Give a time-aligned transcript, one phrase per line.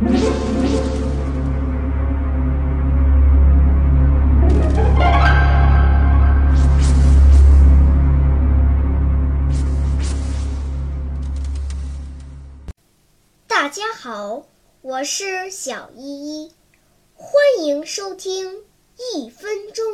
[0.00, 0.08] 大
[13.68, 14.46] 家好，
[14.80, 16.52] 我是小依依，
[17.14, 18.54] 欢迎收听
[18.96, 19.84] 《一分钟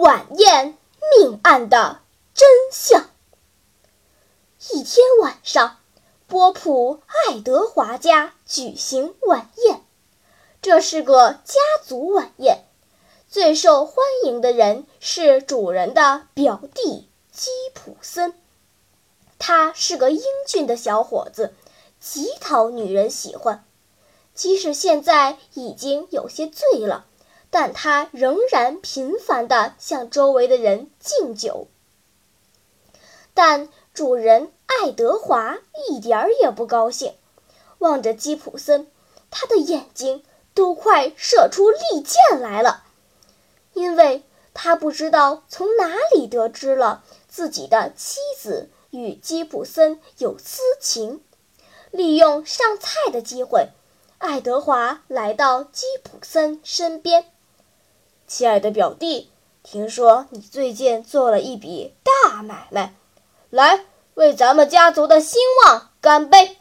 [0.00, 0.78] 晚宴
[1.14, 2.00] 命案的
[2.32, 3.10] 真相。
[4.72, 5.76] 一天晚上，
[6.26, 9.84] 波普爱德华家举行晚宴。
[10.62, 12.64] 这是个家族晚宴，
[13.28, 18.32] 最受欢迎的人是主人的表弟基普森。
[19.38, 21.52] 他是个英俊的小伙子，
[22.00, 23.66] 极讨女人喜欢。
[24.34, 27.04] 即使现在已经有些醉了，
[27.50, 31.66] 但他仍然频繁地向周围的人敬酒。
[33.34, 37.14] 但主人爱德华一点儿也不高兴，
[37.78, 38.86] 望着基普森，
[39.30, 40.22] 他的眼睛。
[40.52, 42.82] 都快射出利箭来了，
[43.72, 51.22] 因为他不知道从哪里得知了自己的妻子与基普森有私情。
[51.92, 53.68] 利用上菜的机会，
[54.18, 57.26] 爱德华来到基普森身边
[58.30, 59.28] ：“亲爱的表弟，
[59.64, 62.94] 听说你最近做了一笔大买卖，
[63.50, 66.58] 来为咱们家族的兴旺干杯！”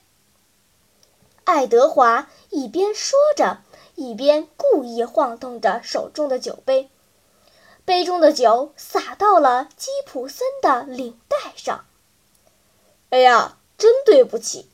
[1.45, 3.59] 爱德华一边说着。
[3.93, 6.89] 一边故意晃动着手中的酒杯，
[7.85, 11.83] 杯中的酒洒到了基普森的领带上。
[13.09, 14.69] 哎呀，真对不起！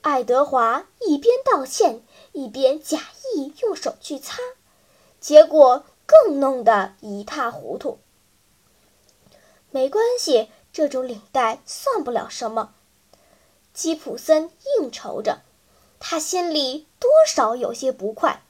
[0.00, 2.02] 爱德华一边道歉，
[2.32, 2.98] 一边假
[3.34, 4.38] 意用手去擦，
[5.20, 7.98] 结果更弄得一塌糊涂。
[9.70, 12.74] 没关系，这种领带算不了什么。
[13.72, 15.42] 基普森应酬着。
[16.00, 18.42] 他心里多少有些不快，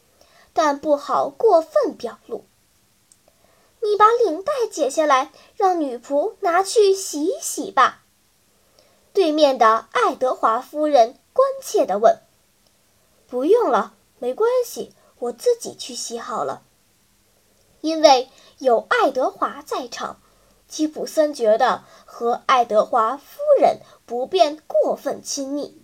[0.52, 2.44] 但不好过分表露。
[3.82, 8.04] 你把领带解下来，让女仆拿去洗洗吧。
[9.12, 12.20] 对面的爱德华夫人关切地问
[13.26, 16.62] ：“不用了，没关系，我自己去洗好了。”
[17.80, 20.20] 因为有爱德华在场，
[20.68, 25.76] 吉普森觉得和爱德华夫人不便过分亲密。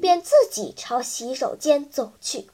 [0.00, 2.50] 便自己朝洗手间走去。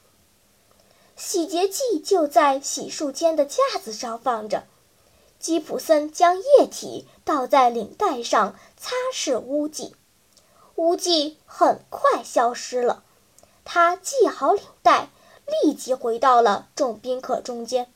[1.17, 4.63] 洗洁剂就在洗漱间的架子上放着。
[5.37, 9.95] 吉普森将液体倒在领带上，擦拭污迹。
[10.75, 13.03] 污迹很快消失了。
[13.65, 15.09] 他系好领带，
[15.63, 17.91] 立即回到了众宾客中间。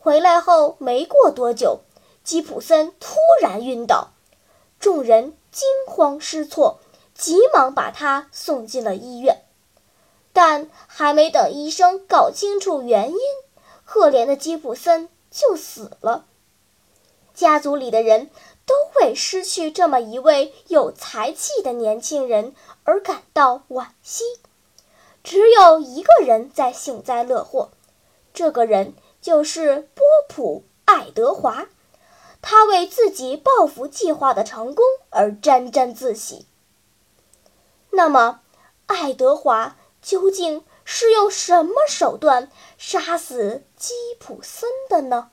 [0.00, 1.80] 回来后没过多久，
[2.24, 4.08] 吉普森突然晕倒，
[4.80, 6.80] 众人惊慌失措。
[7.12, 9.42] 急忙把他送进了医院，
[10.32, 13.18] 但还没等医生搞清楚原因，
[13.84, 16.24] 可怜的吉普森就死了。
[17.34, 18.30] 家族里的人
[18.64, 24.24] 都为失去这么一位有才气的年轻人而感到惋惜，
[25.22, 27.68] 只有一个人在幸灾乐祸，
[28.32, 31.66] 这个人就是波普·爱德华，
[32.40, 36.46] 他为自己报复计划的成功而沾沾自喜。
[37.90, 38.40] 那么，
[38.86, 45.30] 爱德华究竟是用什么手段杀死基普森的呢？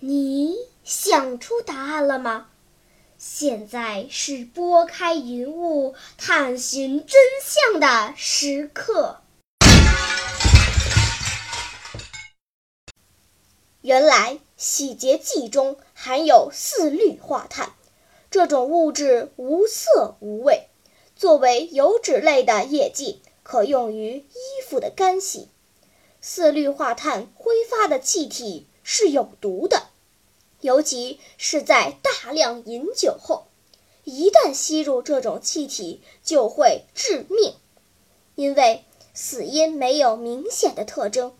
[0.00, 2.48] 你想出答案了吗？
[3.38, 9.20] 现在是拨开云雾探寻真相的时刻。
[13.82, 17.74] 原来洗洁剂中含有四氯化碳，
[18.30, 20.70] 这种物质无色无味，
[21.14, 25.50] 作为油脂类的液剂，可用于衣服的干洗。
[26.22, 29.88] 四氯化碳挥发的气体是有毒的，
[30.60, 33.46] 尤其是在大量饮酒后，
[34.04, 37.54] 一旦吸入这种气体就会致命。
[38.34, 41.34] 因为死因没有明显的特征。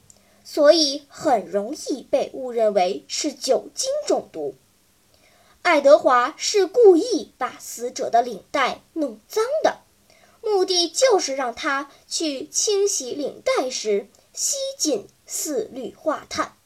[0.48, 4.54] 所以很容易被误认为是酒精中毒。
[5.62, 9.80] 爱德华是故意把死者的领带弄脏的，
[10.40, 16.52] 目的就是让他去清洗领带时吸进四氯化碳。《。。。。。。。。。。。。。。。。。。。。。。。。。。。。。。。。。。。。。。。。。。。。。。。。。。。。。。。。。。。。。。。。。。。。。。。。。。。。。。。。。。。。。。。。。。。。。。。。。。。。。。。。。。。。。。。。。。。。。。。